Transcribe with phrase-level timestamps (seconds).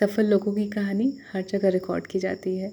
[0.00, 2.72] सफल लोगों की कहानी हर जगह रिकॉर्ड की जाती है।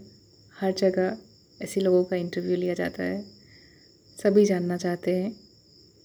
[0.60, 1.18] हर जगह
[1.62, 3.26] ऐसे लोगों का इंटरव्यू लिया जाता है।
[4.24, 5.40] सभी जानना चाहते हैं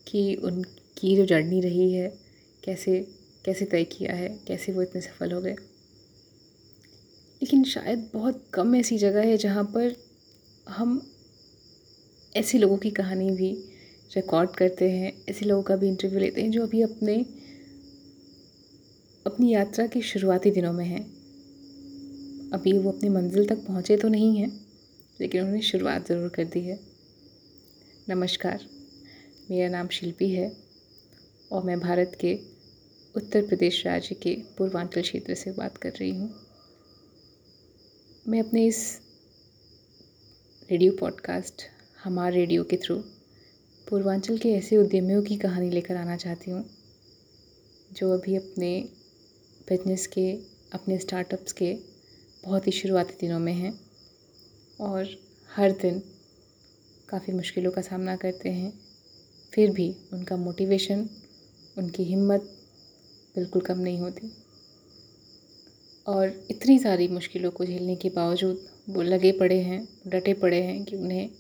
[0.09, 2.19] कि उनकी जो जर्नी रही है,
[2.65, 3.09] कैसे
[3.45, 5.53] कैसे तय किया है, कैसे वो इतने सफल हो गए।
[7.43, 9.97] लेकिन शायद बहुत कम ऐसी जगह है जहाँ पर
[10.69, 11.13] हम
[12.37, 13.53] ऐसे लोगों की कहानी भी
[14.17, 17.27] रिकॉर्ड करते हैं, ऐसे लोगों का भी इंटरव्यू लेते हैं जो अभी अपने
[19.27, 21.01] अपनी यात्रा के शुरुआती दिनों में हैं।
[22.53, 24.49] अभी वो अपनी मंजिल तक पहुँचे तो नहीं हैं,
[25.21, 26.79] लेकिन उन्होंने शुरुआत ज़रूर कर दी है।
[28.09, 28.67] नमस्कार,
[29.51, 30.51] मेरा नाम शिल्पी है
[31.53, 32.35] और मैं भारत के
[33.15, 36.29] उत्तर प्रदेश राज्य के पूर्वांचल क्षेत्र से बात कर रही हूँ।
[38.29, 38.83] मैं अपने इस
[40.71, 41.63] रेडियो पॉडकास्ट,
[42.05, 42.97] हमार रेडियो के थ्रू
[43.87, 46.65] पूर्वांचल के ऐसे उद्यमियों की कहानी लेकर आना चाहती हूँ,
[47.91, 48.71] जो अभी अपने
[49.69, 50.39] बिज़नेस के,
[50.73, 51.79] अपने स्टार्टअप्स के
[52.45, 53.81] बहुत ही शुरुआती दिनों में हैं
[54.81, 55.09] और
[55.57, 56.03] हर दिन
[57.09, 58.81] काफ़ी मुश्किलों का सामना करते हैं।
[59.55, 61.09] फिर भी उनका मोटिवेशन
[61.79, 62.41] उनकी हिम्मत
[63.35, 64.33] बिल्कुल कम नहीं होती।
[66.07, 70.85] और इतनी सारी मुश्किलों को झेलने के बावजूद वो लगे पड़े हैं, डटे पड़े हैं
[70.85, 71.31] कि उन्हें,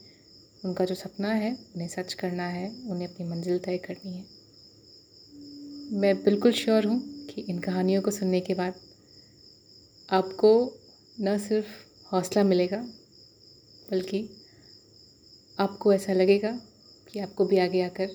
[0.65, 4.34] उनका जो सपना है, उन्हें सच करना है, उन्हें अपनी मंजिल तय करनी है।
[5.93, 8.75] मैं बिल्कुल श्योर हूँ कि इन कहानियों को सुनने के बाद
[10.09, 10.53] आपको
[11.21, 11.67] न सिर्फ़
[12.13, 12.77] हौसला मिलेगा,
[13.91, 14.29] बल्कि
[15.59, 16.51] आपको ऐसा लगेगा
[17.13, 18.11] कि आपको भी आगे आकर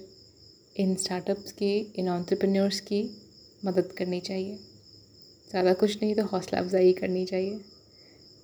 [0.78, 3.03] इन स्टार्टअप्स की, इन ऑन्टरप्रेन्योर्स की
[3.66, 4.56] मदद करनी चाहिए।
[5.50, 7.59] ज़्यादा कुछ नहीं तो हौसला अफजाई करनी चाहिए।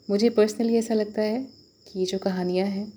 [0.09, 1.41] मुझे पर्सनली ऐसा लगता है
[1.87, 2.91] कि ये जो कहानियाँ हैं,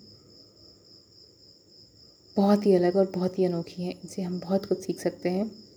[2.37, 5.68] बहुत ही अलग और बहुत ही अनोखी हैं। इनसे हम बहुत कुछ सीख सकते हैं।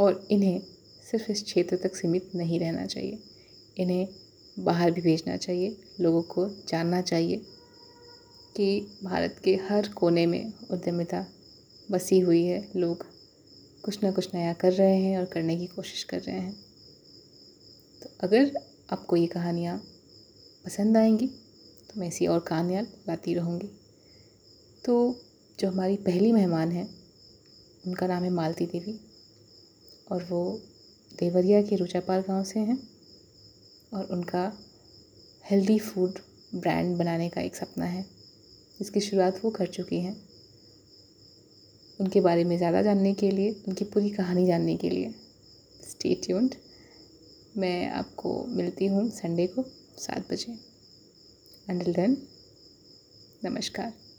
[0.00, 0.60] और इन्हें
[1.10, 3.18] सिर्फ़ इस क्षेत्र तक सीमित नहीं रहना चाहिए।
[3.78, 4.08] इन्हें
[4.58, 7.36] बाहर भी भेजना चाहिए, लोगों को जानना चाहिए
[8.56, 11.26] कि भारत के हर कोने में उद्यमिता
[11.90, 13.06] बसी हुई है। लोग
[13.84, 16.54] कुछ ना कुछ नया कर रहे हैं और करने की कोशिश कर रहे हैं।
[18.02, 18.52] तो अगर
[18.90, 19.78] आपको ये कहानियाँ
[20.66, 21.26] पसंद आएँगी
[21.90, 23.70] तो मैं ऐसी और कहानियाँ लाती रहूँगी।
[24.84, 25.20] तो
[25.60, 26.88] जो हमारी पहली मेहमान हैं,
[27.86, 29.09] उनका नाम है मालती देवी।
[30.10, 30.60] और वो
[31.20, 32.88] देवरिया के रुचापाल गाँव से हैं
[33.94, 34.52] और उनका
[35.50, 36.18] हेल्दी फ़ूड
[36.54, 38.02] ब्रांड बनाने का एक सपना है।
[38.78, 40.16] जिसकी शुरुआत वो कर चुकी हैं।
[42.00, 45.14] उनके बारे में ज़्यादा जानने के लिए, उनकी पूरी कहानी जानने के लिए।
[45.90, 46.54] स्टे ट्यून्ड
[47.56, 49.64] मैं आपको मिलती हूँ संडे को
[49.98, 50.52] सात बजे।
[51.68, 52.16] अंडल देन
[53.44, 54.09] नमस्कार।